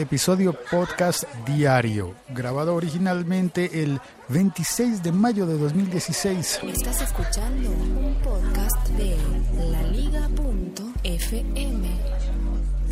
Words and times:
episodio 0.00 0.52
podcast 0.52 1.24
diario, 1.46 2.14
grabado 2.30 2.74
originalmente 2.74 3.82
el 3.82 4.00
26 4.28 5.02
de 5.02 5.12
mayo 5.12 5.46
de 5.46 5.58
2016. 5.58 6.60
Estás 6.64 7.02
escuchando 7.02 7.70
un 7.70 8.14
podcast 8.22 8.88
de 8.90 9.16
laliga.fm. 9.70 10.90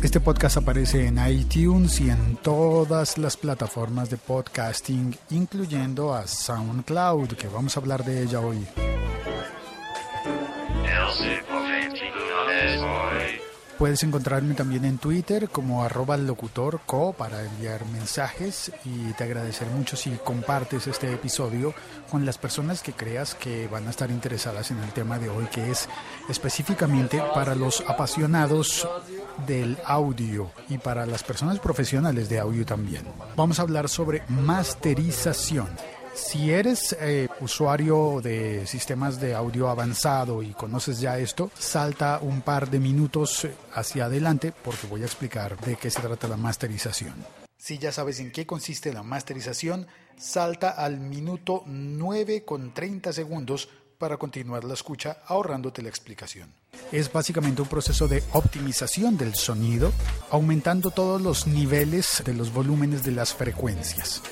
Este 0.03 0.19
podcast 0.19 0.57
aparece 0.57 1.07
en 1.07 1.17
iTunes 1.27 1.99
y 1.99 2.09
en 2.09 2.37
todas 2.37 3.17
las 3.17 3.35
plataformas 3.35 4.09
de 4.09 4.17
podcasting, 4.17 5.15
incluyendo 5.31 6.13
a 6.13 6.27
SoundCloud, 6.27 7.29
que 7.33 7.47
vamos 7.47 7.75
a 7.75 7.79
hablar 7.79 8.05
de 8.05 8.23
ella 8.23 8.39
hoy. 8.39 8.65
Puedes 13.79 14.03
encontrarme 14.03 14.55
también 14.55 14.83
en 14.83 14.97
Twitter 14.97 15.47
como 15.47 15.85
arroba 15.85 16.17
locutorco 16.17 17.13
para 17.13 17.45
enviar 17.45 17.85
mensajes 17.85 18.73
y 18.83 19.13
te 19.13 19.23
agradecer 19.23 19.69
mucho 19.69 19.95
si 19.95 20.09
compartes 20.11 20.85
este 20.87 21.13
episodio 21.13 21.73
con 22.11 22.25
las 22.25 22.37
personas 22.37 22.83
que 22.83 22.91
creas 22.91 23.35
que 23.35 23.69
van 23.69 23.87
a 23.87 23.91
estar 23.91 24.11
interesadas 24.11 24.71
en 24.71 24.79
el 24.79 24.91
tema 24.91 25.17
de 25.17 25.29
hoy, 25.29 25.45
que 25.45 25.71
es 25.71 25.87
específicamente 26.27 27.23
para 27.33 27.55
los 27.55 27.81
apasionados 27.87 28.85
del 29.47 29.77
audio 29.85 30.51
y 30.67 30.77
para 30.77 31.05
las 31.05 31.23
personas 31.23 31.57
profesionales 31.59 32.27
de 32.27 32.37
audio 32.37 32.65
también. 32.65 33.05
Vamos 33.37 33.59
a 33.59 33.61
hablar 33.61 33.87
sobre 33.87 34.23
masterización. 34.27 35.69
Si 36.13 36.51
eres 36.51 36.95
eh, 36.99 37.27
usuario 37.39 38.19
de 38.21 38.65
sistemas 38.67 39.19
de 39.19 39.33
audio 39.33 39.69
avanzado 39.69 40.43
y 40.43 40.53
conoces 40.53 40.99
ya 40.99 41.17
esto, 41.17 41.51
salta 41.57 42.19
un 42.21 42.41
par 42.41 42.69
de 42.69 42.79
minutos 42.79 43.47
hacia 43.73 44.05
adelante 44.05 44.51
porque 44.51 44.87
voy 44.87 45.01
a 45.03 45.05
explicar 45.05 45.59
de 45.61 45.75
qué 45.75 45.89
se 45.89 46.01
trata 46.01 46.27
la 46.27 46.37
masterización. 46.37 47.13
Si 47.57 47.77
ya 47.77 47.91
sabes 47.91 48.19
en 48.19 48.31
qué 48.31 48.45
consiste 48.45 48.93
la 48.93 49.03
masterización, 49.03 49.87
salta 50.17 50.69
al 50.69 50.99
minuto 50.99 51.63
9 51.65 52.45
con 52.45 52.73
30 52.73 53.11
segundos 53.13 53.69
para 53.97 54.17
continuar 54.17 54.63
la 54.63 54.73
escucha 54.73 55.17
ahorrándote 55.27 55.81
la 55.81 55.89
explicación. 55.89 56.53
Es 56.91 57.11
básicamente 57.11 57.61
un 57.61 57.67
proceso 57.67 58.07
de 58.07 58.23
optimización 58.31 59.17
del 59.17 59.35
sonido, 59.35 59.91
aumentando 60.31 60.89
todos 60.89 61.21
los 61.21 61.45
niveles 61.47 62.23
de 62.25 62.33
los 62.33 62.51
volúmenes 62.53 63.03
de 63.03 63.11
las 63.11 63.33
frecuencias. 63.33 64.23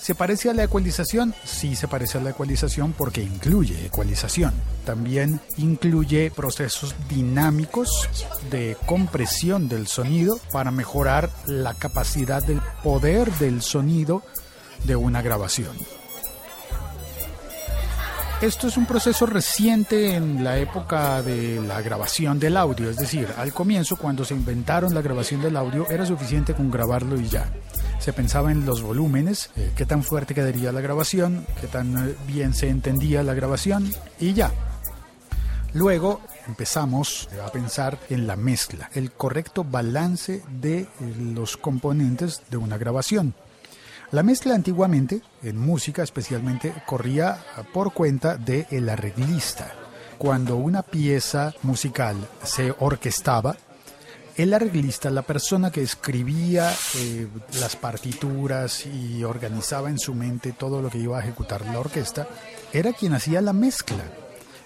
¿Se 0.00 0.14
parece 0.14 0.48
a 0.48 0.54
la 0.54 0.64
ecualización? 0.64 1.34
Sí, 1.44 1.76
se 1.76 1.88
parece 1.88 2.18
a 2.18 2.20
la 2.20 2.30
ecualización 2.30 2.92
porque 2.92 3.22
incluye 3.22 3.84
ecualización. 3.84 4.54
También 4.84 5.40
incluye 5.56 6.30
procesos 6.30 6.94
dinámicos 7.08 8.08
de 8.50 8.76
compresión 8.86 9.68
del 9.68 9.86
sonido 9.86 10.38
para 10.52 10.70
mejorar 10.70 11.30
la 11.46 11.74
capacidad 11.74 12.42
del 12.42 12.60
poder 12.82 13.30
del 13.32 13.60
sonido 13.60 14.22
de 14.84 14.96
una 14.96 15.20
grabación. 15.20 15.76
Esto 18.40 18.68
es 18.68 18.76
un 18.76 18.86
proceso 18.86 19.26
reciente 19.26 20.14
en 20.14 20.44
la 20.44 20.58
época 20.58 21.22
de 21.22 21.60
la 21.60 21.82
grabación 21.82 22.38
del 22.38 22.56
audio, 22.56 22.88
es 22.88 22.96
decir, 22.96 23.26
al 23.36 23.52
comienzo 23.52 23.96
cuando 23.96 24.24
se 24.24 24.32
inventaron 24.32 24.94
la 24.94 25.02
grabación 25.02 25.42
del 25.42 25.56
audio 25.56 25.90
era 25.90 26.06
suficiente 26.06 26.54
con 26.54 26.70
grabarlo 26.70 27.18
y 27.18 27.26
ya. 27.26 27.52
Se 27.98 28.12
pensaba 28.12 28.52
en 28.52 28.64
los 28.64 28.80
volúmenes, 28.80 29.50
eh, 29.56 29.72
qué 29.74 29.86
tan 29.86 30.04
fuerte 30.04 30.36
quedaría 30.36 30.70
la 30.70 30.80
grabación, 30.80 31.44
qué 31.60 31.66
tan 31.66 32.10
eh, 32.10 32.14
bien 32.28 32.54
se 32.54 32.68
entendía 32.68 33.24
la 33.24 33.34
grabación 33.34 33.90
y 34.20 34.34
ya. 34.34 34.52
Luego 35.74 36.20
empezamos 36.46 37.28
a 37.44 37.50
pensar 37.50 37.98
en 38.08 38.28
la 38.28 38.36
mezcla, 38.36 38.88
el 38.94 39.10
correcto 39.10 39.64
balance 39.64 40.44
de 40.48 40.82
eh, 40.82 40.88
los 41.34 41.56
componentes 41.56 42.42
de 42.50 42.56
una 42.56 42.78
grabación. 42.78 43.34
La 44.10 44.22
mezcla 44.22 44.54
antiguamente, 44.54 45.20
en 45.42 45.58
música 45.58 46.02
especialmente, 46.02 46.72
corría 46.86 47.44
por 47.74 47.92
cuenta 47.92 48.38
del 48.38 48.66
el 48.70 48.88
arreglista. 48.88 49.74
Cuando 50.16 50.56
una 50.56 50.82
pieza 50.82 51.52
musical 51.62 52.16
se 52.42 52.74
orquestaba, 52.78 53.56
el 54.34 54.54
arreglista, 54.54 55.10
la 55.10 55.20
persona 55.20 55.70
que 55.70 55.82
escribía 55.82 56.72
eh, 56.96 57.28
las 57.60 57.76
partituras 57.76 58.86
y 58.86 59.24
organizaba 59.24 59.90
en 59.90 59.98
su 59.98 60.14
mente 60.14 60.52
todo 60.52 60.80
lo 60.80 60.88
que 60.88 60.98
iba 60.98 61.18
a 61.18 61.22
ejecutar 61.22 61.66
la 61.66 61.78
orquesta, 61.78 62.26
era 62.72 62.94
quien 62.94 63.12
hacía 63.12 63.42
la 63.42 63.52
mezcla. 63.52 64.04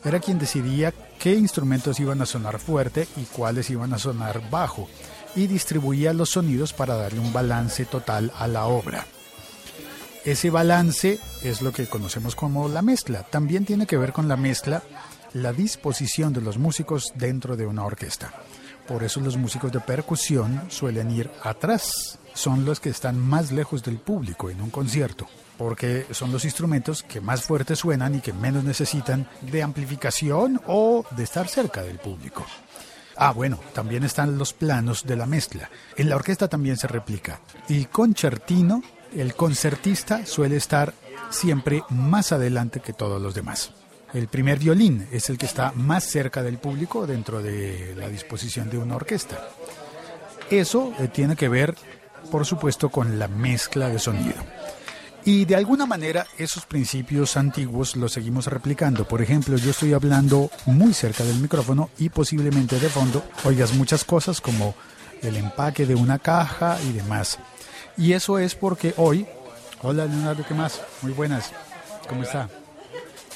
Era 0.05 0.21
quien 0.21 0.38
decidía 0.38 0.93
qué 1.19 1.34
instrumentos 1.34 1.99
iban 1.99 2.22
a 2.22 2.27
sonar 2.27 2.61
fuerte 2.61 3.09
y 3.17 3.25
cuáles 3.25 3.71
iban 3.71 3.93
a 3.93 3.99
sonar 3.99 4.41
bajo, 4.50 4.88
y 5.34 5.49
distribuía 5.49 6.12
los 6.12 6.31
sonidos 6.31 6.72
para 6.72 6.94
darle 6.94 7.19
un 7.19 7.33
balance 7.33 7.84
total 7.87 8.31
a 8.38 8.47
la 8.47 8.67
obra. 8.67 9.05
Ese 10.25 10.50
balance 10.50 11.19
es 11.43 11.62
lo 11.62 11.72
que 11.72 11.88
conocemos 11.88 12.37
como 12.37 12.69
la 12.69 12.81
mezcla. 12.81 13.25
También 13.25 13.65
tiene 13.65 13.87
que 13.87 13.97
ver 13.97 14.12
con 14.12 14.28
la 14.28 14.37
mezcla 14.37 14.83
la 15.33 15.53
disposición 15.53 16.33
de 16.33 16.41
los 16.41 16.59
músicos 16.59 17.12
dentro 17.16 17.56
de 17.56 17.66
una 17.66 17.84
orquesta. 17.84 18.32
Por 18.87 19.03
eso 19.03 19.21
los 19.21 19.37
músicos 19.37 19.72
de 19.72 19.81
percusión 19.81 20.62
suelen 20.69 21.11
ir 21.11 21.28
atrás. 21.43 22.21
Son 22.34 22.65
los 22.65 22.78
que 22.78 22.91
están 22.91 23.19
más 23.19 23.50
lejos 23.50 23.82
del 23.82 23.99
público 23.99 24.49
en 24.49 24.61
un 24.61 24.71
concierto, 24.71 25.27
porque 25.59 26.06
son 26.12 26.31
los 26.31 26.44
instrumentos 26.44 27.03
que 27.03 27.21
más 27.21 27.43
fuerte 27.43 27.75
suenan 27.75 28.15
y 28.15 28.21
que 28.21 28.32
menos 28.32 28.62
necesitan 28.62 29.28
de 29.41 29.62
amplificación 29.65 30.61
o 30.69 31.05
de 31.16 31.25
estar 31.25 31.49
cerca 31.49 31.82
del 31.82 31.99
público. 31.99 32.47
Ah, 33.16 33.32
bueno, 33.32 33.59
también 33.75 34.05
están 34.05 34.38
los 34.38 34.53
planos 34.53 35.05
de 35.05 35.16
la 35.16 35.27
mezcla. 35.27 35.69
En 35.97 36.09
la 36.09 36.16
orquesta 36.16 36.49
también 36.49 36.77
se 36.77 36.87
replica. 36.87 37.41
El 37.69 37.88
concertino 37.88 38.82
el 39.17 39.34
concertista 39.34 40.27
suele 40.27 40.56
estar 40.56 40.95
siempre 41.31 41.83
más 41.89 42.33
adelante 42.33 42.81
que 42.81 42.93
todos 42.93 43.21
los 43.21 43.34
demás. 43.34 43.73
El 44.12 44.28
primer 44.28 44.59
violín 44.59 45.09
es 45.11 45.31
el 45.31 45.39
que 45.39 45.47
está 45.47 45.73
más 45.75 46.05
cerca 46.05 46.43
del 46.43 46.59
público 46.59 47.06
dentro 47.06 47.43
de 47.43 47.95
la 47.97 48.09
disposición 48.09 48.69
de 48.69 48.78
una 48.78 48.97
orquesta. 48.97 49.39
Eso 50.50 50.93
eh, 50.99 51.09
tiene 51.09 51.34
que 51.34 51.49
ver, 51.49 51.75
por 52.31 52.45
supuesto, 52.45 52.91
con 52.91 53.19
la 53.19 53.28
mezcla 53.28 53.89
de 53.89 53.99
sonido. 53.99 54.34
Y 55.25 55.44
de 55.44 55.56
alguna 55.56 55.87
manera 55.87 56.27
esos 56.37 56.67
principios 56.67 57.37
antiguos 57.37 57.97
los 57.97 58.12
seguimos 58.12 58.49
replicando. 58.49 59.06
Por 59.06 59.23
ejemplo, 59.23 59.56
yo 59.56 59.71
estoy 59.71 59.93
hablando 59.94 60.50
muy 60.67 60.93
cerca 60.93 61.25
del 61.25 61.39
micrófono 61.39 61.91
y 61.97 62.09
posiblemente 62.09 62.79
de 62.79 62.89
fondo 62.89 63.25
oigas 63.44 63.73
muchas 63.73 64.05
cosas 64.05 64.41
como 64.41 64.75
el 65.23 65.37
empaque 65.37 65.87
de 65.87 65.94
una 65.94 66.19
caja 66.19 66.77
y 66.87 66.93
demás. 66.93 67.39
Y 67.97 68.13
eso 68.15 68.39
es 68.39 68.55
porque 68.55 68.95
hoy, 68.97 69.27
hola 69.83 70.07
Leonardo, 70.07 70.45
¿qué 70.47 70.55
más? 70.55 70.81
Muy 71.03 71.13
buenas, 71.13 71.53
¿cómo 72.09 72.23
está? 72.23 72.49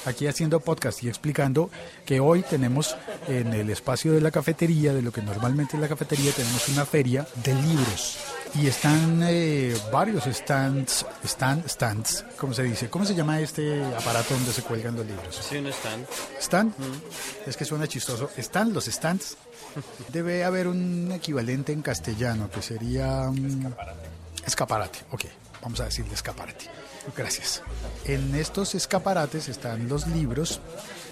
Aquí 0.05 0.25
haciendo 0.25 0.59
podcast 0.61 1.03
y 1.03 1.09
explicando 1.09 1.69
que 2.05 2.19
hoy 2.19 2.41
tenemos 2.41 2.95
en 3.27 3.53
el 3.53 3.69
espacio 3.69 4.13
de 4.13 4.21
la 4.21 4.31
cafetería, 4.31 4.93
de 4.93 5.01
lo 5.01 5.11
que 5.11 5.21
normalmente 5.21 5.75
es 5.75 5.81
la 5.81 5.87
cafetería, 5.89 6.31
tenemos 6.31 6.67
una 6.69 6.85
feria 6.85 7.27
de 7.43 7.53
libros. 7.53 8.17
Y 8.55 8.67
están 8.67 9.21
eh, 9.23 9.75
varios 9.91 10.23
stands, 10.23 11.05
stand, 11.25 11.67
stands, 11.67 12.25
¿cómo 12.37 12.53
se 12.53 12.63
dice? 12.63 12.89
¿Cómo 12.89 13.05
se 13.05 13.13
llama 13.13 13.41
este 13.41 13.83
aparato 13.83 14.33
donde 14.33 14.53
se 14.53 14.63
cuelgan 14.63 14.95
los 14.95 15.05
libros? 15.05 15.35
Sí, 15.47 15.57
un 15.57 15.67
stand. 15.67 16.05
¿Stand? 16.39 16.73
Es 17.45 17.57
que 17.57 17.65
suena 17.65 17.85
chistoso. 17.87 18.31
¿Están 18.37 18.73
los 18.73 18.85
stands? 18.85 19.35
Debe 20.13 20.45
haber 20.45 20.67
un 20.67 21.11
equivalente 21.11 21.73
en 21.73 21.81
castellano 21.81 22.49
que 22.49 22.61
sería... 22.61 23.29
Escaparate, 23.29 24.16
ok, 25.11 25.25
vamos 25.61 25.79
a 25.81 25.85
decirle 25.85 26.13
escaparate. 26.13 26.65
Gracias. 27.15 27.61
En 28.05 28.35
estos 28.35 28.75
escaparates 28.75 29.47
están 29.49 29.87
los 29.87 30.07
libros 30.07 30.59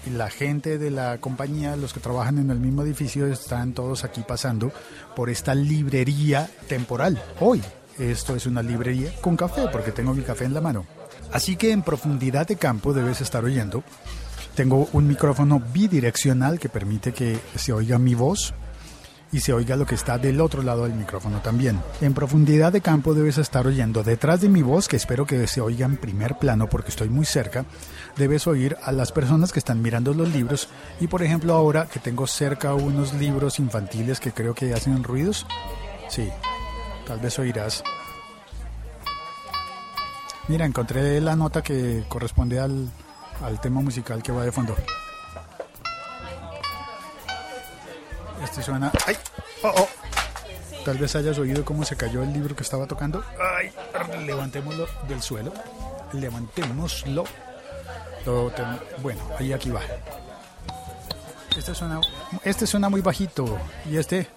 y 0.06 0.10
la 0.10 0.28
gente 0.28 0.78
de 0.78 0.90
la 0.90 1.18
compañía, 1.18 1.76
los 1.76 1.92
que 1.92 2.00
trabajan 2.00 2.38
en 2.38 2.50
el 2.50 2.58
mismo 2.58 2.82
edificio, 2.82 3.26
están 3.26 3.72
todos 3.72 4.04
aquí 4.04 4.22
pasando 4.26 4.72
por 5.14 5.30
esta 5.30 5.54
librería 5.54 6.50
temporal. 6.68 7.22
Hoy, 7.40 7.62
esto 7.98 8.36
es 8.36 8.46
una 8.46 8.62
librería 8.62 9.10
con 9.20 9.36
café, 9.36 9.68
porque 9.72 9.92
tengo 9.92 10.12
mi 10.12 10.22
café 10.22 10.44
en 10.44 10.54
la 10.54 10.60
mano. 10.60 10.86
Así 11.32 11.56
que 11.56 11.72
en 11.72 11.82
profundidad 11.82 12.46
de 12.46 12.56
campo 12.56 12.92
debes 12.92 13.20
estar 13.20 13.44
oyendo. 13.44 13.82
Tengo 14.54 14.88
un 14.92 15.06
micrófono 15.06 15.60
bidireccional 15.60 16.58
que 16.58 16.68
permite 16.68 17.12
que 17.12 17.38
se 17.56 17.72
oiga 17.72 17.98
mi 17.98 18.14
voz 18.14 18.54
y 19.32 19.40
se 19.40 19.52
oiga 19.52 19.76
lo 19.76 19.86
que 19.86 19.94
está 19.94 20.18
del 20.18 20.40
otro 20.40 20.62
lado 20.62 20.84
del 20.84 20.94
micrófono 20.94 21.40
también. 21.40 21.80
En 22.00 22.14
profundidad 22.14 22.72
de 22.72 22.80
campo 22.80 23.14
debes 23.14 23.38
estar 23.38 23.66
oyendo 23.66 24.02
detrás 24.02 24.40
de 24.40 24.48
mi 24.48 24.62
voz, 24.62 24.88
que 24.88 24.96
espero 24.96 25.26
que 25.26 25.46
se 25.46 25.60
oiga 25.60 25.86
en 25.86 25.96
primer 25.96 26.38
plano 26.38 26.68
porque 26.68 26.90
estoy 26.90 27.08
muy 27.08 27.26
cerca, 27.26 27.64
debes 28.16 28.46
oír 28.46 28.76
a 28.82 28.92
las 28.92 29.12
personas 29.12 29.52
que 29.52 29.58
están 29.58 29.82
mirando 29.82 30.14
los 30.14 30.28
libros 30.32 30.68
y 31.00 31.08
por 31.08 31.22
ejemplo 31.22 31.54
ahora 31.54 31.86
que 31.86 32.00
tengo 32.00 32.26
cerca 32.26 32.74
unos 32.74 33.14
libros 33.14 33.58
infantiles 33.58 34.20
que 34.20 34.32
creo 34.32 34.54
que 34.54 34.72
hacen 34.72 35.02
ruidos, 35.02 35.46
sí, 36.08 36.28
tal 37.06 37.20
vez 37.20 37.38
oirás. 37.38 37.82
Mira, 40.48 40.64
encontré 40.64 41.20
la 41.20 41.34
nota 41.34 41.62
que 41.62 42.04
corresponde 42.08 42.60
al, 42.60 42.88
al 43.42 43.60
tema 43.60 43.80
musical 43.80 44.22
que 44.22 44.30
va 44.30 44.44
de 44.44 44.52
fondo. 44.52 44.76
Este 48.46 48.62
suena. 48.62 48.92
¡Ay! 49.06 49.16
¡Oh, 49.64 49.72
oh! 49.76 49.88
tal 50.84 50.98
vez 50.98 51.16
hayas 51.16 51.36
oído 51.36 51.64
cómo 51.64 51.84
se 51.84 51.96
cayó 51.96 52.22
el 52.22 52.32
libro 52.32 52.54
que 52.54 52.62
estaba 52.62 52.86
tocando. 52.86 53.24
Ay, 53.58 53.72
levantémoslo 54.24 54.86
del 55.08 55.20
suelo. 55.20 55.52
Levantémoslo. 56.12 57.24
Bueno, 59.02 59.20
ahí 59.36 59.52
aquí 59.52 59.70
va. 59.70 59.80
Este 61.56 61.74
suena, 61.74 62.00
este 62.44 62.68
suena 62.68 62.88
muy 62.88 63.00
bajito 63.00 63.58
y 63.90 63.96
este... 63.96 64.28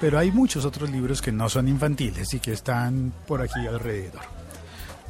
Pero 0.00 0.18
hay 0.18 0.32
muchos 0.32 0.64
otros 0.64 0.90
libros 0.90 1.22
que 1.22 1.30
no 1.30 1.48
son 1.48 1.68
infantiles 1.68 2.34
y 2.34 2.40
que 2.40 2.52
están 2.52 3.12
por 3.24 3.42
aquí 3.42 3.64
alrededor. 3.68 4.22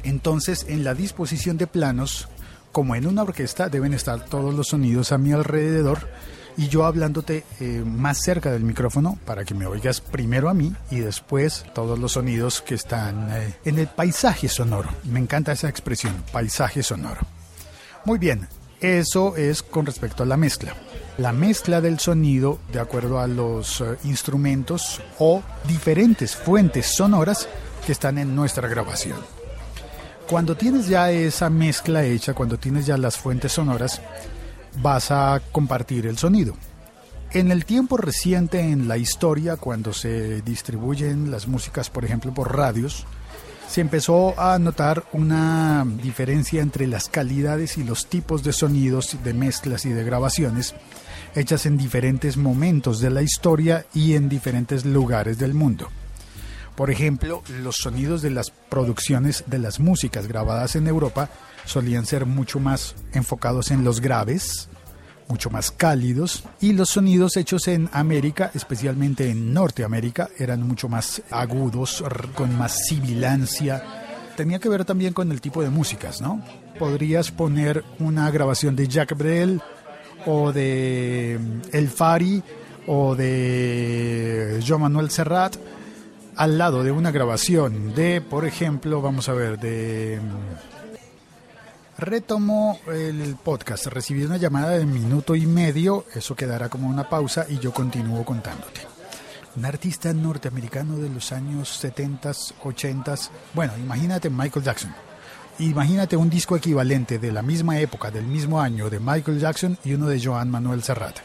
Entonces, 0.03 0.67
en 0.69 0.83
la 0.83 0.93
disposición 0.93 1.57
de 1.57 1.65
planos, 1.65 2.29
como 2.71 2.95
en 2.95 3.07
una 3.07 3.23
orquesta, 3.23 3.69
deben 3.69 3.95
estar 3.95 4.23
todos 4.25 4.53
los 4.53 4.67
sonidos 4.67 5.11
a 5.11 5.17
mi 5.17 5.33
alrededor 5.33 6.07
y 6.57 6.67
yo 6.67 6.85
hablándote 6.85 7.45
eh, 7.59 7.83
más 7.85 8.19
cerca 8.19 8.51
del 8.51 8.63
micrófono 8.63 9.17
para 9.25 9.45
que 9.45 9.53
me 9.53 9.67
oigas 9.67 10.01
primero 10.01 10.49
a 10.49 10.53
mí 10.53 10.73
y 10.89 10.99
después 10.99 11.65
todos 11.73 11.99
los 11.99 12.13
sonidos 12.13 12.61
que 12.61 12.75
están 12.75 13.29
eh, 13.31 13.53
en 13.63 13.77
el 13.77 13.87
paisaje 13.87 14.49
sonoro. 14.49 14.89
Me 15.03 15.19
encanta 15.19 15.51
esa 15.51 15.69
expresión, 15.69 16.23
paisaje 16.31 16.81
sonoro. 16.81 17.21
Muy 18.05 18.17
bien, 18.17 18.47
eso 18.81 19.37
es 19.37 19.61
con 19.61 19.85
respecto 19.85 20.23
a 20.23 20.25
la 20.25 20.37
mezcla. 20.37 20.73
La 21.19 21.31
mezcla 21.31 21.79
del 21.79 21.99
sonido 21.99 22.59
de 22.71 22.79
acuerdo 22.79 23.19
a 23.19 23.27
los 23.27 23.81
eh, 23.81 23.97
instrumentos 24.03 25.01
o 25.19 25.43
diferentes 25.67 26.35
fuentes 26.35 26.87
sonoras 26.95 27.47
que 27.85 27.91
están 27.91 28.17
en 28.17 28.35
nuestra 28.35 28.67
grabación. 28.67 29.19
Cuando 30.27 30.57
tienes 30.57 30.87
ya 30.87 31.09
esa 31.11 31.49
mezcla 31.49 32.03
hecha, 32.03 32.33
cuando 32.33 32.57
tienes 32.57 32.85
ya 32.85 32.97
las 32.97 33.17
fuentes 33.17 33.53
sonoras, 33.53 34.01
vas 34.81 35.11
a 35.11 35.41
compartir 35.51 36.05
el 36.07 36.17
sonido. 36.17 36.55
En 37.31 37.51
el 37.51 37.65
tiempo 37.65 37.97
reciente 37.97 38.59
en 38.59 38.87
la 38.87 38.97
historia, 38.97 39.57
cuando 39.57 39.93
se 39.93 40.41
distribuyen 40.41 41.29
las 41.29 41.47
músicas, 41.47 41.89
por 41.89 42.05
ejemplo, 42.05 42.33
por 42.33 42.55
radios, 42.55 43.05
se 43.67 43.81
empezó 43.81 44.39
a 44.39 44.57
notar 44.59 45.03
una 45.11 45.85
diferencia 46.01 46.61
entre 46.61 46.87
las 46.87 47.09
calidades 47.09 47.77
y 47.77 47.83
los 47.83 48.07
tipos 48.07 48.43
de 48.43 48.53
sonidos, 48.53 49.17
de 49.23 49.33
mezclas 49.33 49.85
y 49.85 49.89
de 49.89 50.05
grabaciones 50.05 50.73
hechas 51.35 51.65
en 51.65 51.77
diferentes 51.77 52.37
momentos 52.37 52.99
de 52.99 53.09
la 53.09 53.21
historia 53.21 53.85
y 53.93 54.13
en 54.13 54.29
diferentes 54.29 54.85
lugares 54.85 55.37
del 55.37 55.53
mundo. 55.53 55.89
Por 56.77 56.91
ejemplo, 56.91 57.41
los 57.63 57.77
sonidos 57.77 58.21
de 58.21 58.29
las 58.29 58.51
producciones 58.51 59.43
de 59.47 59.57
las 59.57 59.79
músicas 59.79 60.27
grabadas 60.27 60.75
en 60.75 60.85
Europa 60.85 61.27
solían 61.65 62.05
ser 62.05 62.27
mucho 62.27 62.59
más 62.59 62.93
enfocados 63.13 63.71
en 63.71 63.83
los 63.83 63.99
graves, 63.99 64.69
mucho 65.27 65.49
más 65.49 65.71
cálidos, 65.71 66.43
y 66.61 66.73
los 66.73 66.89
sonidos 66.89 67.35
hechos 67.35 67.67
en 67.67 67.89
América, 67.93 68.51
especialmente 68.53 69.31
en 69.31 69.55
Norteamérica, 69.55 70.29
eran 70.37 70.61
mucho 70.61 70.87
más 70.87 71.23
agudos, 71.31 72.03
con 72.35 72.55
más 72.55 72.77
sibilancia. 72.85 73.83
Tenía 74.35 74.59
que 74.59 74.69
ver 74.69 74.85
también 74.85 75.13
con 75.13 75.31
el 75.31 75.41
tipo 75.41 75.63
de 75.63 75.71
músicas, 75.71 76.21
¿no? 76.21 76.43
Podrías 76.77 77.31
poner 77.31 77.83
una 77.97 78.29
grabación 78.29 78.75
de 78.75 78.87
Jacques 78.87 79.17
Brel 79.17 79.63
o 80.27 80.53
de 80.53 81.39
mm, 81.41 81.75
El 81.75 81.89
Fari 81.89 82.43
o 82.85 83.15
de 83.15 84.63
Joan 84.65 84.81
Manuel 84.81 85.09
Serrat 85.09 85.57
al 86.37 86.57
lado 86.57 86.83
de 86.83 86.91
una 86.91 87.11
grabación 87.11 87.93
de, 87.95 88.21
por 88.21 88.45
ejemplo, 88.45 89.01
vamos 89.01 89.27
a 89.29 89.33
ver, 89.33 89.59
de... 89.59 90.19
mm, 90.21 90.77
Retomo 91.99 92.79
el 92.87 93.35
podcast, 93.43 93.87
recibí 93.87 94.23
una 94.23 94.37
llamada 94.37 94.69
de 94.71 94.85
minuto 94.85 95.35
y 95.35 95.47
medio, 95.47 96.05
eso 96.13 96.35
quedará 96.35 96.69
como 96.69 96.87
una 96.87 97.09
pausa 97.09 97.47
y 97.49 97.57
yo 97.57 97.73
continúo 97.73 98.23
contándote. 98.23 98.81
Un 99.55 99.65
artista 99.65 100.13
norteamericano 100.13 100.97
de 100.97 101.09
los 101.09 101.31
años 101.31 101.69
70, 101.69 102.31
80, 102.63 103.15
bueno, 103.55 103.73
imagínate 103.79 104.29
Michael 104.29 104.63
Jackson. 104.63 104.93
Imagínate 105.57 106.15
un 106.15 106.29
disco 106.29 106.55
equivalente 106.55 107.17
de 107.17 107.31
la 107.31 107.41
misma 107.41 107.79
época, 107.79 108.11
del 108.11 108.25
mismo 108.27 108.61
año 108.61 108.91
de 108.91 108.99
Michael 108.99 109.39
Jackson 109.39 109.75
y 109.83 109.95
uno 109.95 110.05
de 110.05 110.23
Joan 110.23 110.51
Manuel 110.51 110.83
Serrat. 110.83 111.17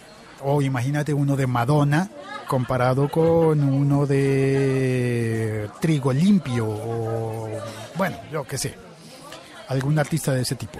O 0.44 0.60
imagínate 0.62 1.14
uno 1.14 1.36
de 1.36 1.46
Madonna 1.46 2.08
comparado 2.48 3.08
con 3.08 3.62
uno 3.62 4.06
de 4.06 5.68
Trigo 5.80 6.12
Limpio 6.12 6.66
o, 6.68 7.48
bueno, 7.96 8.16
yo 8.30 8.44
qué 8.44 8.58
sé, 8.58 8.74
algún 9.68 9.98
artista 9.98 10.32
de 10.32 10.42
ese 10.42 10.56
tipo. 10.56 10.78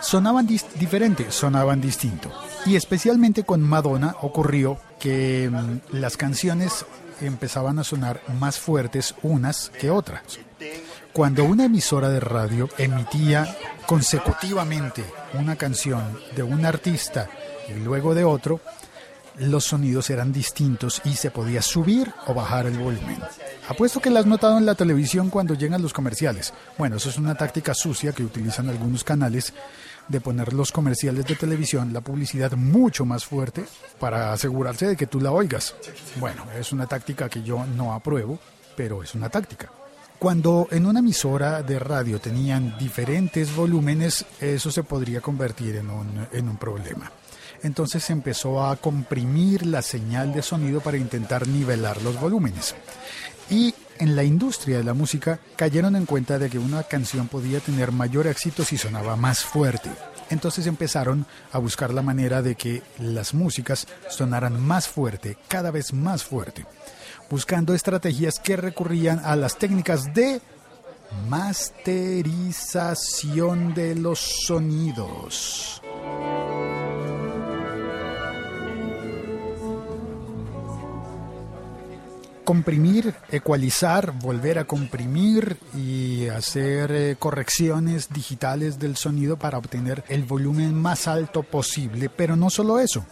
Sonaban 0.00 0.46
dis- 0.48 0.66
diferente, 0.74 1.30
sonaban 1.30 1.80
distinto. 1.80 2.30
Y 2.66 2.76
especialmente 2.76 3.44
con 3.44 3.60
Madonna 3.62 4.16
ocurrió 4.22 4.78
que 4.98 5.50
mm, 5.50 5.96
las 5.96 6.16
canciones 6.16 6.84
empezaban 7.20 7.78
a 7.78 7.84
sonar 7.84 8.20
más 8.38 8.58
fuertes 8.58 9.14
unas 9.22 9.70
que 9.70 9.90
otras. 9.90 10.22
Cuando 11.12 11.44
una 11.44 11.66
emisora 11.66 12.08
de 12.08 12.20
radio 12.20 12.68
emitía 12.78 13.56
consecutivamente 13.86 15.04
una 15.34 15.56
canción 15.56 16.18
de 16.34 16.42
un 16.42 16.64
artista 16.64 17.28
y 17.68 17.80
luego 17.80 18.14
de 18.14 18.24
otro, 18.24 18.60
los 19.38 19.64
sonidos 19.64 20.10
eran 20.10 20.32
distintos 20.32 21.00
y 21.04 21.14
se 21.14 21.30
podía 21.30 21.62
subir 21.62 22.12
o 22.26 22.34
bajar 22.34 22.66
el 22.66 22.78
volumen. 22.78 23.18
Apuesto 23.68 24.00
que 24.00 24.10
la 24.10 24.20
has 24.20 24.26
notado 24.26 24.58
en 24.58 24.66
la 24.66 24.74
televisión 24.74 25.30
cuando 25.30 25.54
llegan 25.54 25.82
los 25.82 25.92
comerciales. 25.92 26.52
Bueno, 26.76 26.96
eso 26.96 27.08
es 27.08 27.16
una 27.16 27.34
táctica 27.34 27.74
sucia 27.74 28.12
que 28.12 28.24
utilizan 28.24 28.68
algunos 28.68 29.04
canales 29.04 29.52
de 30.08 30.20
poner 30.20 30.52
los 30.52 30.72
comerciales 30.72 31.24
de 31.24 31.36
televisión, 31.36 31.92
la 31.92 32.00
publicidad 32.00 32.52
mucho 32.52 33.04
más 33.04 33.24
fuerte 33.24 33.64
para 33.98 34.32
asegurarse 34.32 34.88
de 34.88 34.96
que 34.96 35.06
tú 35.06 35.20
la 35.20 35.32
oigas. 35.32 35.74
Bueno, 36.16 36.44
es 36.58 36.72
una 36.72 36.86
táctica 36.86 37.28
que 37.28 37.42
yo 37.42 37.64
no 37.64 37.94
apruebo, 37.94 38.38
pero 38.76 39.02
es 39.02 39.14
una 39.14 39.30
táctica. 39.30 39.70
Cuando 40.18 40.68
en 40.70 40.86
una 40.86 41.00
emisora 41.00 41.62
de 41.62 41.78
radio 41.78 42.20
tenían 42.20 42.76
diferentes 42.78 43.54
volúmenes, 43.54 44.24
eso 44.40 44.70
se 44.70 44.84
podría 44.84 45.20
convertir 45.20 45.76
en 45.76 45.90
un, 45.90 46.26
en 46.30 46.48
un 46.48 46.56
problema. 46.56 47.10
Entonces 47.62 48.10
empezó 48.10 48.64
a 48.64 48.76
comprimir 48.76 49.66
la 49.66 49.82
señal 49.82 50.32
de 50.32 50.42
sonido 50.42 50.80
para 50.80 50.96
intentar 50.96 51.46
nivelar 51.46 52.02
los 52.02 52.20
volúmenes. 52.20 52.74
Y 53.50 53.74
en 53.98 54.16
la 54.16 54.24
industria 54.24 54.78
de 54.78 54.84
la 54.84 54.94
música 54.94 55.38
cayeron 55.56 55.94
en 55.94 56.06
cuenta 56.06 56.38
de 56.38 56.48
que 56.50 56.58
una 56.58 56.82
canción 56.82 57.28
podía 57.28 57.60
tener 57.60 57.92
mayor 57.92 58.26
éxito 58.26 58.64
si 58.64 58.78
sonaba 58.78 59.16
más 59.16 59.44
fuerte. 59.44 59.90
Entonces 60.30 60.66
empezaron 60.66 61.26
a 61.52 61.58
buscar 61.58 61.92
la 61.92 62.00
manera 62.02 62.42
de 62.42 62.54
que 62.54 62.82
las 62.98 63.34
músicas 63.34 63.86
sonaran 64.08 64.60
más 64.60 64.88
fuerte, 64.88 65.36
cada 65.48 65.70
vez 65.70 65.92
más 65.92 66.24
fuerte, 66.24 66.64
buscando 67.30 67.74
estrategias 67.74 68.40
que 68.42 68.56
recurrían 68.56 69.20
a 69.24 69.36
las 69.36 69.58
técnicas 69.58 70.14
de 70.14 70.40
masterización 71.28 73.74
de 73.74 73.94
los 73.94 74.18
sonidos. 74.46 75.81
Comprimir, 82.44 83.14
ecualizar, 83.30 84.12
volver 84.12 84.58
a 84.58 84.64
comprimir 84.64 85.56
y 85.76 86.28
hacer 86.28 86.90
eh, 86.92 87.16
correcciones 87.18 88.08
digitales 88.12 88.78
del 88.78 88.96
sonido 88.96 89.38
para 89.38 89.58
obtener 89.58 90.04
el 90.08 90.24
volumen 90.24 90.74
más 90.74 91.08
alto 91.08 91.42
posible, 91.42 92.08
pero 92.08 92.36
no 92.36 92.50
solo 92.50 92.78
eso 92.78 93.04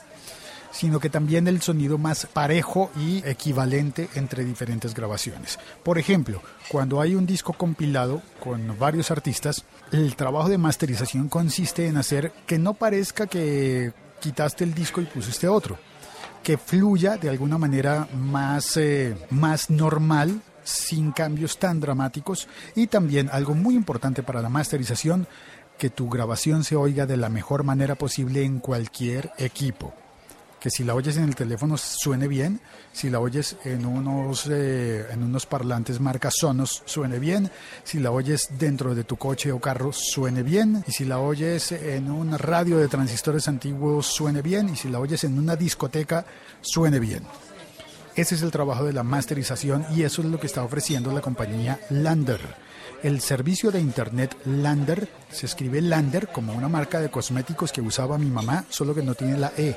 sino 0.73 1.01
que 1.01 1.11
también 1.11 1.49
el 1.49 1.61
sonido 1.61 1.99
más 1.99 2.27
parejo 2.27 2.91
y 2.97 3.29
equivalente 3.29 4.09
entre 4.15 4.45
diferentes 4.45 4.95
grabaciones. 4.95 5.59
Por 5.83 5.99
ejemplo, 5.99 6.43
cuando 6.69 7.01
hay 7.01 7.15
un 7.15 7.27
disco 7.27 7.53
compilado 7.53 8.23
con 8.39 8.79
varios 8.79 9.11
artistas, 9.11 9.65
el 9.93 10.15
trabajo 10.17 10.49
de 10.49 10.59
masterización 10.59 11.29
consiste 11.29 11.87
en 11.87 11.97
hacer 11.97 12.33
que 12.47 12.59
no 12.59 12.75
parezca 12.75 13.27
que 13.27 13.93
quitaste 14.21 14.65
el 14.65 14.75
disco 14.75 15.01
y 15.01 15.07
pusiste 15.07 15.49
otro, 15.49 15.79
que 16.43 16.57
fluya 16.57 17.17
de 17.17 17.29
alguna 17.29 17.59
manera 17.59 18.09
más, 18.15 18.77
eh, 18.77 19.17
más 19.31 19.71
normal, 19.71 20.41
sin 20.65 21.13
cambios 21.13 21.59
tan 21.59 21.81
dramáticos 21.81 22.49
y 22.75 22.87
también 22.87 23.29
algo 23.33 23.55
muy 23.55 23.75
importante 23.75 24.23
para 24.23 24.43
la 24.43 24.49
masterización, 24.49 25.27
que 25.79 25.91
tu 25.91 26.09
grabación 26.11 26.63
se 26.63 26.77
oiga 26.77 27.07
de 27.07 27.17
la 27.17 27.31
mejor 27.31 27.65
manera 27.65 27.95
posible 27.95 28.45
en 28.45 28.61
cualquier 28.61 29.33
equipo. 29.39 29.95
Que 30.61 30.71
si 30.71 30.85
la 30.85 30.95
oyes 30.95 31.17
en 31.17 31.25
el 31.25 31.35
teléfono 31.35 31.79
suene 31.79 32.29
bien, 32.29 32.61
si 32.93 33.09
la 33.09 33.19
oyes 33.19 33.57
en 33.64 33.87
unos, 33.87 34.47
eh, 34.50 35.07
en 35.11 35.23
unos 35.23 35.47
parlantes 35.47 36.00
marca 36.00 36.31
Sonos 36.31 36.83
suene 36.85 37.19
bien, 37.19 37.50
si 37.83 37.99
la 37.99 38.11
oyes 38.11 38.50
dentro 38.59 38.95
de 38.95 39.05
tu 39.05 39.17
coche 39.17 39.52
o 39.52 39.59
carro 39.59 39.90
suene 39.93 40.43
bien, 40.43 40.85
y 40.87 40.93
si 40.93 41.07
la 41.07 41.19
oyes 41.19 41.73
en 41.73 42.11
un 42.11 42.38
radio 42.38 42.76
de 42.76 42.88
transistores 42.88 43.49
antiguos 43.49 44.07
suene 44.07 44.43
bien, 44.43 44.69
y 44.69 44.76
si 44.76 44.90
la 44.90 45.00
oyes 45.00 45.25
en 45.25 45.38
una 45.38 45.57
discoteca 45.57 46.26
suene 46.61 46.99
bien. 46.99 47.25
Ese 48.17 48.35
es 48.35 48.43
el 48.43 48.50
trabajo 48.50 48.85
de 48.85 48.93
la 48.93 49.02
masterización 49.02 49.87
y 49.95 50.02
eso 50.02 50.21
es 50.21 50.29
lo 50.29 50.38
que 50.38 50.47
está 50.47 50.62
ofreciendo 50.62 51.12
la 51.12 51.23
compañía 51.23 51.81
Lander. 51.88 52.40
El 53.02 53.23
servicio 53.23 53.71
de 53.71 53.81
internet 53.81 54.37
Lander 54.45 55.09
se 55.31 55.47
escribe 55.47 55.81
Lander 55.81 56.29
como 56.29 56.52
una 56.52 56.69
marca 56.69 57.00
de 57.00 57.11
cosméticos 57.11 57.73
que 57.73 57.81
usaba 57.81 58.19
mi 58.19 58.29
mamá, 58.29 58.67
solo 58.69 58.95
que 58.95 59.02
no 59.02 59.14
tiene 59.14 59.38
la 59.38 59.52
E. 59.57 59.75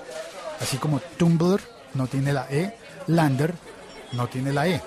Así 0.60 0.78
como 0.78 1.00
Tumblr 1.18 1.62
no 1.94 2.08
tiene 2.08 2.34
la 2.34 2.48
E, 2.50 2.78
Lander 3.08 3.54
no 4.14 4.28
tiene 4.28 4.54
la 4.54 4.68
E. 4.68 4.82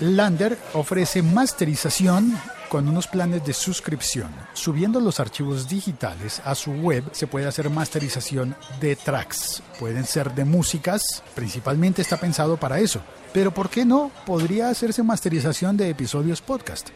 Lander 0.00 0.58
ofrece 0.74 1.22
masterización 1.22 2.36
con 2.68 2.88
unos 2.88 3.06
planes 3.06 3.44
de 3.44 3.52
suscripción. 3.52 4.34
Subiendo 4.54 4.98
los 4.98 5.20
archivos 5.20 5.68
digitales 5.68 6.40
a 6.44 6.54
su 6.54 6.72
web 6.72 7.04
se 7.12 7.26
puede 7.26 7.46
hacer 7.46 7.68
masterización 7.68 8.56
de 8.80 8.96
tracks. 8.96 9.62
Pueden 9.78 10.06
ser 10.06 10.34
de 10.34 10.44
músicas, 10.44 11.22
principalmente 11.34 12.00
está 12.00 12.16
pensado 12.16 12.56
para 12.56 12.80
eso. 12.80 13.02
Pero 13.32 13.52
¿por 13.52 13.68
qué 13.68 13.84
no? 13.84 14.10
Podría 14.24 14.70
hacerse 14.70 15.02
masterización 15.02 15.76
de 15.76 15.90
episodios 15.90 16.40
podcast. 16.40 16.88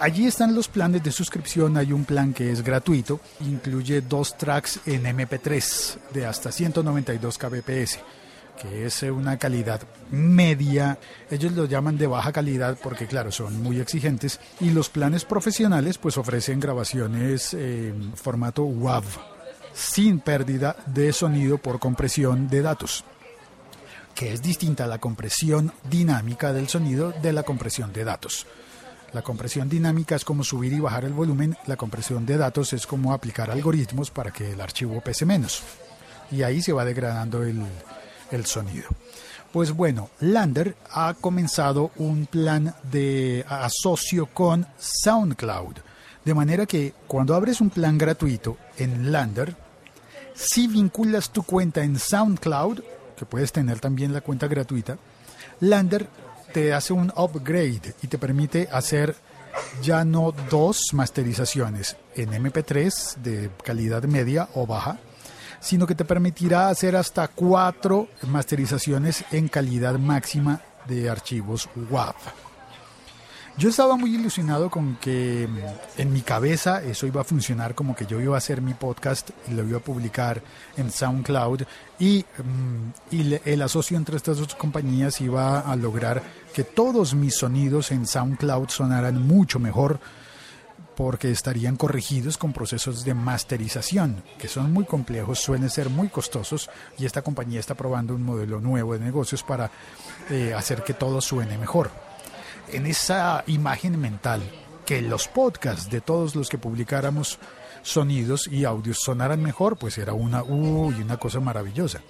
Allí 0.00 0.26
están 0.26 0.54
los 0.54 0.68
planes 0.68 1.02
de 1.02 1.12
suscripción. 1.12 1.76
Hay 1.76 1.92
un 1.92 2.06
plan 2.06 2.32
que 2.32 2.50
es 2.50 2.64
gratuito, 2.64 3.20
incluye 3.40 4.00
dos 4.00 4.36
tracks 4.38 4.80
en 4.86 5.04
MP3 5.04 5.98
de 6.14 6.24
hasta 6.24 6.50
192 6.50 7.36
kbps 7.36 7.98
que 8.60 8.86
es 8.86 9.02
eh, 9.02 9.10
una 9.10 9.38
calidad 9.38 9.80
media. 10.10 10.98
Ellos 11.30 11.52
lo 11.52 11.66
llaman 11.66 11.96
de 11.96 12.06
baja 12.06 12.32
calidad 12.32 12.78
porque, 12.82 13.06
claro, 13.06 13.32
son 13.32 13.62
muy 13.62 13.80
exigentes. 13.80 14.40
Y 14.60 14.70
los 14.70 14.88
planes 14.88 15.24
profesionales, 15.24 15.98
pues 15.98 16.18
ofrecen 16.18 16.60
grabaciones 16.60 17.54
en 17.54 18.12
formato 18.14 18.64
WAV, 18.64 19.04
sin 19.72 20.20
pérdida 20.20 20.76
de 20.86 21.12
sonido 21.12 21.58
por 21.58 21.78
compresión 21.78 22.48
de 22.48 22.62
datos 22.62 23.04
que 24.14 24.32
es 24.34 24.42
distinta 24.42 24.84
a 24.84 24.88
la 24.88 24.98
compresión 24.98 25.72
dinámica 25.88 26.52
del 26.52 26.68
sonido 26.68 27.14
de 27.22 27.32
la 27.32 27.42
compresión 27.42 27.90
de 27.92 28.04
datos. 28.04 28.46
La 29.12 29.22
compresión 29.22 29.68
dinámica 29.68 30.14
es 30.14 30.24
como 30.24 30.44
subir 30.44 30.72
y 30.72 30.78
bajar 30.78 31.04
el 31.04 31.12
volumen, 31.12 31.56
la 31.66 31.76
compresión 31.76 32.24
de 32.24 32.36
datos 32.36 32.72
es 32.72 32.86
como 32.86 33.12
aplicar 33.12 33.50
algoritmos 33.50 34.10
para 34.10 34.30
que 34.30 34.52
el 34.52 34.60
archivo 34.60 35.00
pese 35.00 35.26
menos. 35.26 35.62
Y 36.30 36.44
ahí 36.44 36.62
se 36.62 36.72
va 36.72 36.84
degradando 36.84 37.42
el, 37.42 38.46
sonido. 38.46 38.88
Pues 39.52 39.72
bueno, 39.72 40.10
Lander 40.20 40.76
ha 40.92 41.14
comenzado 41.20 41.90
un 41.96 42.26
plan 42.26 42.72
de 42.84 43.44
asocio 43.48 44.26
con 44.26 44.64
SoundCloud. 44.78 45.78
De 46.24 46.34
manera 46.34 46.66
que 46.66 46.94
cuando 47.08 47.34
abres 47.34 47.60
un 47.60 47.70
plan 47.70 47.98
gratuito 47.98 48.58
en 48.76 49.10
Lander, 49.10 49.56
si 50.34 50.68
vinculas 50.68 51.30
tu 51.30 51.42
cuenta 51.42 51.82
en 51.82 51.98
SoundCloud, 51.98 52.80
que 53.16 53.26
puedes 53.26 53.50
tener 53.50 53.80
también 53.80 54.12
la 54.12 54.20
cuenta 54.20 54.46
gratuita, 54.46 54.98
Lander 55.58 56.08
te 56.52 56.72
hace 56.72 56.92
un 56.92 57.12
upgrade 57.16 57.94
y 58.02 58.06
te 58.06 58.18
permite 58.18 58.68
hacer 58.72 59.14
ya 59.82 60.04
no 60.04 60.32
dos 60.50 60.92
masterizaciones 60.92 61.96
en 62.14 62.30
MP3 62.30 63.16
de 63.16 63.50
calidad 63.64 64.02
media 64.04 64.48
o 64.54 64.66
baja, 64.66 64.98
sino 65.60 65.86
que 65.86 65.94
te 65.94 66.04
permitirá 66.04 66.68
hacer 66.68 66.96
hasta 66.96 67.28
cuatro 67.28 68.08
masterizaciones 68.26 69.24
en 69.30 69.48
calidad 69.48 69.98
máxima 69.98 70.60
de 70.86 71.10
archivos 71.10 71.68
WAV. 71.90 72.49
Yo 73.60 73.68
estaba 73.68 73.94
muy 73.98 74.14
ilusionado 74.14 74.70
con 74.70 74.96
que 74.96 75.46
mm, 75.46 76.00
en 76.00 76.12
mi 76.14 76.22
cabeza 76.22 76.82
eso 76.82 77.06
iba 77.06 77.20
a 77.20 77.24
funcionar 77.24 77.74
como 77.74 77.94
que 77.94 78.06
yo 78.06 78.18
iba 78.18 78.34
a 78.34 78.38
hacer 78.38 78.62
mi 78.62 78.72
podcast 78.72 79.32
y 79.50 79.52
lo 79.52 79.68
iba 79.68 79.76
a 79.76 79.82
publicar 79.82 80.40
en 80.78 80.90
SoundCloud 80.90 81.64
y, 81.98 82.24
mm, 82.42 83.18
el 83.44 83.60
asocio 83.60 83.98
entre 83.98 84.16
estas 84.16 84.38
dos 84.38 84.54
compañías 84.54 85.20
iba 85.20 85.60
a 85.60 85.76
lograr 85.76 86.22
que 86.54 86.64
todos 86.64 87.12
mis 87.12 87.36
sonidos 87.36 87.90
en 87.90 88.06
SoundCloud 88.06 88.70
sonaran 88.70 89.20
mucho 89.26 89.58
mejor 89.58 90.00
porque 90.96 91.30
estarían 91.30 91.76
corregidos 91.76 92.38
con 92.38 92.54
procesos 92.54 93.04
de 93.04 93.12
masterización, 93.12 94.22
que 94.38 94.48
son 94.48 94.72
muy 94.72 94.86
complejos, 94.86 95.38
suelen 95.38 95.68
ser 95.68 95.90
muy 95.90 96.08
costosos 96.08 96.70
y 96.96 97.04
esta 97.04 97.20
compañía 97.20 97.60
está 97.60 97.74
probando 97.74 98.14
un 98.14 98.22
modelo 98.22 98.58
nuevo 98.58 98.94
de 98.94 99.00
negocios 99.00 99.42
para 99.42 99.70
eh, 100.30 100.54
hacer 100.56 100.82
que 100.82 100.94
todo 100.94 101.20
suene 101.20 101.58
mejor. 101.58 101.90
En 102.68 102.86
esa 102.86 103.44
imagen 103.46 104.00
mental, 104.00 104.42
que 104.86 105.02
los 105.02 105.28
podcasts 105.28 105.90
de 105.90 106.00
todos 106.00 106.34
los 106.36 106.48
que 106.48 106.58
publicáramos 106.58 107.38
sonidos 107.82 108.46
y 108.46 108.64
audios 108.64 108.98
sonaran 109.00 109.42
mejor, 109.42 109.78
pues 109.78 109.98
era 109.98 110.12
una, 110.12 110.42
uy, 110.42 110.94
una 110.94 111.16
cosa 111.16 111.40
maravillosa. 111.40 112.00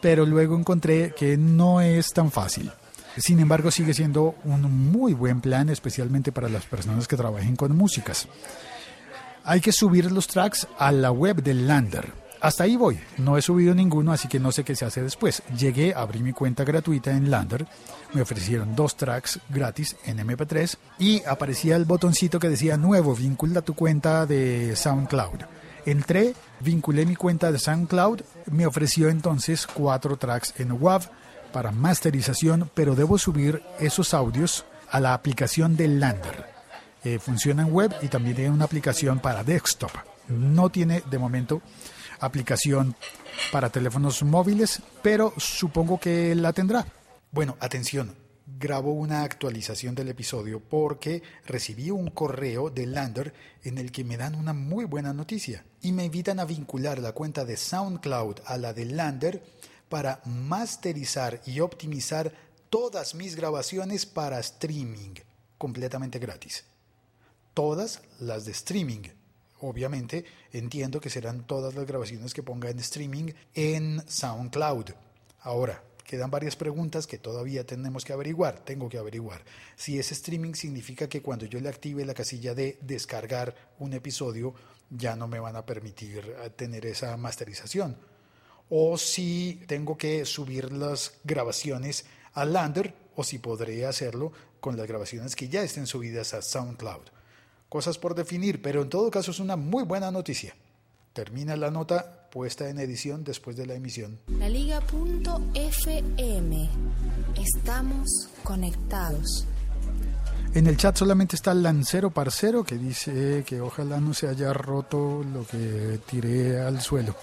Pero 0.00 0.26
luego 0.26 0.56
encontré 0.56 1.14
que 1.16 1.36
no 1.36 1.80
es 1.80 2.12
tan 2.12 2.30
fácil 2.30 2.70
sin 3.18 3.40
embargo, 3.40 3.70
sigue 3.70 3.94
siendo 3.94 4.34
un 4.44 4.90
muy 4.90 5.14
buen 5.14 5.40
plan, 5.40 5.70
especialmente 5.70 6.32
para 6.32 6.48
las 6.48 6.66
personas 6.66 7.08
que 7.08 7.16
trabajen 7.16 7.56
con 7.56 7.74
músicas. 7.74 8.28
Hay 9.44 9.60
que 9.60 9.72
subir 9.72 10.10
los 10.12 10.26
tracks 10.26 10.66
a 10.78 10.92
la 10.92 11.10
web 11.10 11.42
del 11.42 11.66
Lander. 11.66 12.12
Hasta 12.46 12.62
ahí 12.62 12.76
voy. 12.76 12.96
No 13.18 13.36
he 13.36 13.42
subido 13.42 13.74
ninguno, 13.74 14.12
así 14.12 14.28
que 14.28 14.38
no 14.38 14.52
sé 14.52 14.62
qué 14.62 14.76
se 14.76 14.84
hace 14.84 15.02
después. 15.02 15.42
Llegué, 15.58 15.92
abrí 15.96 16.22
mi 16.22 16.32
cuenta 16.32 16.62
gratuita 16.62 17.10
en 17.10 17.28
Lander, 17.28 17.66
me 18.14 18.22
ofrecieron 18.22 18.76
dos 18.76 18.96
tracks 18.96 19.40
gratis 19.48 19.96
en 20.04 20.18
MP3 20.18 20.76
y 21.00 21.24
aparecía 21.24 21.74
el 21.74 21.86
botoncito 21.86 22.38
que 22.38 22.48
decía 22.48 22.76
nuevo, 22.76 23.16
vincula 23.16 23.62
tu 23.62 23.74
cuenta 23.74 24.26
de 24.26 24.76
SoundCloud. 24.76 25.40
Entré, 25.86 26.34
vinculé 26.60 27.04
mi 27.04 27.16
cuenta 27.16 27.50
de 27.50 27.58
SoundCloud, 27.58 28.20
me 28.52 28.64
ofreció 28.64 29.08
entonces 29.08 29.66
cuatro 29.66 30.16
tracks 30.16 30.54
en 30.60 30.70
WAV 30.70 31.10
para 31.52 31.72
masterización, 31.72 32.70
pero 32.74 32.94
debo 32.94 33.18
subir 33.18 33.60
esos 33.80 34.14
audios 34.14 34.64
a 34.88 35.00
la 35.00 35.14
aplicación 35.14 35.76
de 35.76 35.88
Lander. 35.88 36.46
Eh, 37.02 37.18
funciona 37.18 37.62
en 37.62 37.72
web 37.72 37.92
y 38.02 38.06
también 38.06 38.36
tiene 38.36 38.52
una 38.52 38.66
aplicación 38.66 39.18
para 39.18 39.42
desktop. 39.42 39.90
No 40.28 40.70
tiene 40.70 41.02
de 41.10 41.18
momento 41.18 41.60
aplicación 42.20 42.94
para 43.52 43.70
teléfonos 43.70 44.22
móviles, 44.22 44.82
pero 45.02 45.32
supongo 45.36 45.98
que 45.98 46.34
la 46.34 46.52
tendrá. 46.52 46.86
Bueno, 47.30 47.56
atención, 47.60 48.16
grabo 48.46 48.92
una 48.92 49.22
actualización 49.22 49.94
del 49.94 50.08
episodio 50.08 50.60
porque 50.60 51.22
recibí 51.44 51.90
un 51.90 52.10
correo 52.10 52.70
de 52.70 52.86
Lander 52.86 53.34
en 53.64 53.78
el 53.78 53.90
que 53.90 54.04
me 54.04 54.16
dan 54.16 54.34
una 54.34 54.52
muy 54.52 54.84
buena 54.84 55.12
noticia 55.12 55.64
y 55.82 55.92
me 55.92 56.04
invitan 56.04 56.40
a 56.40 56.44
vincular 56.44 56.98
la 56.98 57.12
cuenta 57.12 57.44
de 57.44 57.56
SoundCloud 57.56 58.36
a 58.46 58.56
la 58.56 58.72
de 58.72 58.86
Lander 58.86 59.42
para 59.88 60.20
masterizar 60.24 61.40
y 61.46 61.60
optimizar 61.60 62.32
todas 62.70 63.14
mis 63.14 63.36
grabaciones 63.36 64.06
para 64.06 64.38
streaming, 64.40 65.14
completamente 65.58 66.18
gratis. 66.18 66.64
Todas 67.54 68.02
las 68.20 68.44
de 68.44 68.52
streaming. 68.52 69.08
Obviamente 69.60 70.24
entiendo 70.52 71.00
que 71.00 71.10
serán 71.10 71.46
todas 71.46 71.74
las 71.74 71.86
grabaciones 71.86 72.34
que 72.34 72.42
ponga 72.42 72.70
en 72.70 72.78
streaming 72.78 73.32
en 73.54 74.02
SoundCloud. 74.06 74.90
Ahora, 75.40 75.82
quedan 76.04 76.30
varias 76.30 76.56
preguntas 76.56 77.06
que 77.06 77.18
todavía 77.18 77.64
tenemos 77.64 78.04
que 78.04 78.12
averiguar, 78.12 78.60
tengo 78.64 78.88
que 78.88 78.98
averiguar. 78.98 79.44
Si 79.76 79.98
ese 79.98 80.14
streaming 80.14 80.54
significa 80.54 81.08
que 81.08 81.22
cuando 81.22 81.46
yo 81.46 81.60
le 81.60 81.68
active 81.68 82.04
la 82.04 82.14
casilla 82.14 82.54
de 82.54 82.78
descargar 82.82 83.54
un 83.78 83.92
episodio, 83.92 84.54
ya 84.90 85.16
no 85.16 85.26
me 85.26 85.40
van 85.40 85.56
a 85.56 85.66
permitir 85.66 86.18
eh, 86.18 86.50
tener 86.50 86.86
esa 86.86 87.16
masterización 87.16 87.96
o 88.68 88.98
si 88.98 89.62
tengo 89.66 89.96
que 89.96 90.24
subir 90.24 90.72
las 90.72 91.14
grabaciones 91.24 92.04
a 92.32 92.44
Lander 92.44 92.94
o 93.14 93.24
si 93.24 93.38
podré 93.38 93.86
hacerlo 93.86 94.32
con 94.60 94.76
las 94.76 94.86
grabaciones 94.86 95.36
que 95.36 95.48
ya 95.48 95.62
estén 95.62 95.86
subidas 95.86 96.34
a 96.34 96.42
SoundCloud. 96.42 97.15
Cosas 97.68 97.98
por 97.98 98.14
definir, 98.14 98.62
pero 98.62 98.82
en 98.82 98.88
todo 98.88 99.10
caso 99.10 99.32
es 99.32 99.40
una 99.40 99.56
muy 99.56 99.82
buena 99.84 100.10
noticia. 100.10 100.54
Termina 101.12 101.56
la 101.56 101.70
nota 101.70 102.28
puesta 102.30 102.68
en 102.68 102.78
edición 102.78 103.24
después 103.24 103.56
de 103.56 103.66
la 103.66 103.74
emisión. 103.74 104.20
La 104.38 104.48
Liga.fm. 104.48 104.90
Estamos 107.34 108.28
conectados. 108.44 109.46
En 110.54 110.66
el 110.66 110.76
chat 110.76 110.96
solamente 110.96 111.36
está 111.36 111.52
el 111.52 111.62
Lancero 111.62 112.10
Parcero 112.10 112.62
que 112.64 112.78
dice 112.78 113.44
que 113.46 113.60
ojalá 113.60 114.00
no 114.00 114.14
se 114.14 114.28
haya 114.28 114.52
roto 114.52 115.24
lo 115.24 115.46
que 115.46 116.00
tiré 116.06 116.60
al 116.60 116.80
suelo. 116.80 117.16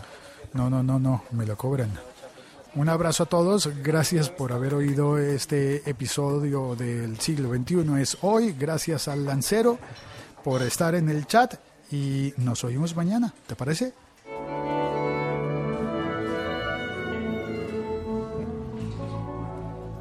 No, 0.54 0.70
no, 0.70 0.84
no, 0.84 1.00
no, 1.00 1.24
me 1.32 1.46
lo 1.46 1.56
cobran. 1.56 1.92
Un 2.76 2.90
abrazo 2.90 3.24
a 3.24 3.26
todos, 3.28 3.70
gracias 3.84 4.30
por 4.30 4.52
haber 4.52 4.74
oído 4.74 5.20
este 5.20 5.88
episodio 5.90 6.76
del 6.76 7.20
siglo 7.20 7.54
XXI. 7.54 8.02
Es 8.02 8.18
hoy, 8.22 8.54
gracias 8.54 9.08
al 9.08 9.26
Lancero 9.26 9.78
por 10.44 10.62
estar 10.62 10.96
en 10.96 11.10
el 11.10 11.26
chat 11.26 11.56
y 11.92 12.34
nos 12.38 12.64
oímos 12.64 12.96
mañana, 12.96 13.34
¿te 13.48 13.56
parece? 13.56 13.94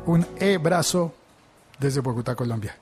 Un 0.04 0.26
e-brazo 0.38 1.14
desde 1.78 2.00
Bogotá, 2.00 2.34
Colombia. 2.34 2.76